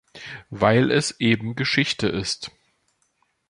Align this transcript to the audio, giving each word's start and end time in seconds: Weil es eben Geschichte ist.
Weil 0.49 0.89
es 0.89 1.19
eben 1.19 1.55
Geschichte 1.55 2.07
ist. 2.07 2.49